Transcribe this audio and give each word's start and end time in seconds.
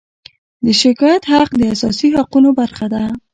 د 0.65 0.67
شکایت 0.81 1.23
حق 1.33 1.49
د 1.57 1.61
اساسي 1.73 2.07
حقونو 2.15 2.49
برخه 2.59 2.85
ده. 2.93 3.03